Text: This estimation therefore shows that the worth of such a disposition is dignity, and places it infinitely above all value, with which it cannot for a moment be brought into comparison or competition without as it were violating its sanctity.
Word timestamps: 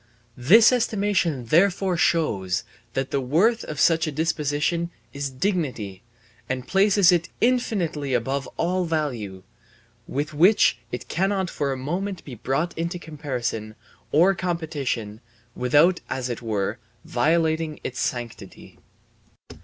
This 0.43 0.71
estimation 0.71 1.45
therefore 1.45 1.95
shows 1.95 2.63
that 2.93 3.11
the 3.11 3.21
worth 3.21 3.63
of 3.63 3.79
such 3.79 4.07
a 4.07 4.11
disposition 4.11 4.89
is 5.13 5.29
dignity, 5.29 6.01
and 6.49 6.67
places 6.67 7.11
it 7.11 7.29
infinitely 7.39 8.15
above 8.15 8.47
all 8.57 8.85
value, 8.85 9.43
with 10.07 10.33
which 10.33 10.79
it 10.91 11.07
cannot 11.07 11.51
for 11.51 11.71
a 11.71 11.77
moment 11.77 12.25
be 12.25 12.33
brought 12.33 12.75
into 12.75 12.97
comparison 12.97 13.75
or 14.11 14.33
competition 14.33 15.21
without 15.53 16.01
as 16.09 16.29
it 16.29 16.41
were 16.41 16.79
violating 17.05 17.79
its 17.83 17.99
sanctity. 17.99 18.79